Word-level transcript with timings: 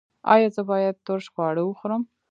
ایا 0.33 0.47
زه 0.55 0.61
باید 0.69 0.95
ترش 1.05 1.25
خواړه 1.33 1.61
وخورم؟ 1.65 2.01